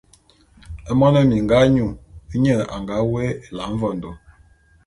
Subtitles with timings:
[0.99, 1.87] Mona minga nyu
[2.33, 4.11] nnye a nga woé Ela Mvondo.